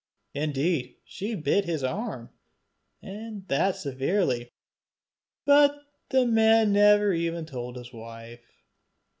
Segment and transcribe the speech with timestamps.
[0.33, 2.31] Indeed she bit his arm,
[3.03, 4.51] and that severely,
[5.45, 5.77] but
[6.09, 8.63] the man never even told his wife.